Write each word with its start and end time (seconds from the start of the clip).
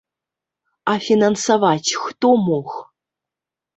А 0.93 0.95
фінансаваць 1.07 1.97
хто 2.07 2.35
мог? 2.49 2.69